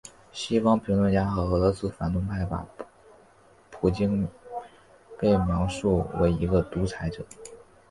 [0.31, 2.65] 西方评论家和俄罗斯反对派把
[3.69, 4.27] 普京
[5.19, 7.23] 被描述为一个独裁者。